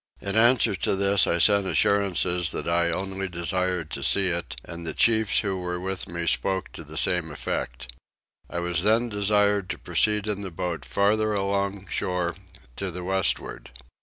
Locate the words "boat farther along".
10.49-11.85